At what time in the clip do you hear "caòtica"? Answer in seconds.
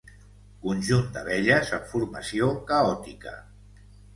2.73-3.37